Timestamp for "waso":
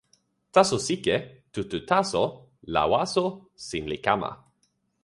2.93-3.25